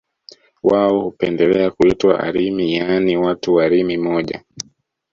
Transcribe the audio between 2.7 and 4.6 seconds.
yaani watu wa Rimi moja